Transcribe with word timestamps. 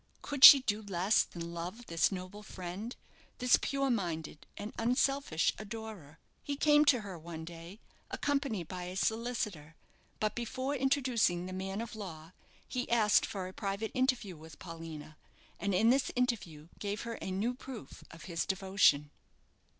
Could 0.23 0.43
she 0.43 0.61
do 0.61 0.81
less 0.81 1.21
than 1.21 1.53
love 1.53 1.85
this 1.85 2.11
noble 2.11 2.41
friend, 2.41 2.95
this 3.37 3.59
pure 3.61 3.91
minded 3.91 4.47
and 4.57 4.73
unselfish 4.79 5.53
adorer? 5.59 6.17
He 6.41 6.55
came 6.55 6.85
to 6.85 7.01
her 7.01 7.19
one 7.19 7.45
day, 7.45 7.79
accompanied 8.09 8.67
by 8.67 8.85
a 8.85 8.95
solicitor; 8.95 9.75
but 10.19 10.33
before 10.33 10.73
introducing 10.75 11.45
the 11.45 11.53
man 11.53 11.81
of 11.81 11.95
law, 11.95 12.31
he 12.67 12.89
asked 12.89 13.27
for 13.27 13.47
a 13.47 13.53
private 13.53 13.91
interview 13.93 14.35
with 14.35 14.57
Paulina, 14.57 15.17
and 15.59 15.71
in 15.75 15.91
this 15.91 16.09
interview 16.15 16.69
gave 16.79 17.01
her 17.03 17.19
a 17.21 17.29
new 17.29 17.53
proof 17.53 18.03
of 18.09 18.23
his 18.23 18.47
devotion. 18.47 19.11